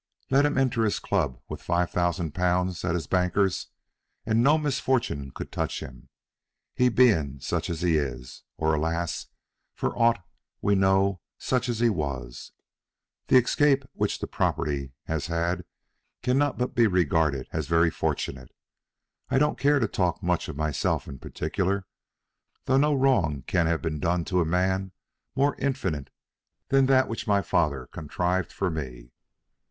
[0.31, 3.67] Let him enter his club with five thousand pounds at his banker's
[4.25, 6.09] and no misfortune could touch him.
[6.73, 9.27] He being such as he is, or, alas!
[9.75, 10.17] for aught
[10.59, 12.51] we know, such as he was,
[13.27, 15.65] the escape which the property has had
[16.23, 18.49] cannot but be regarded as very fortunate.
[19.29, 21.85] I don't care to talk much of myself in particular,
[22.65, 24.93] though no wrong can have been done to a man
[25.35, 26.09] more infinite
[26.69, 29.11] than that which my father contrived for me."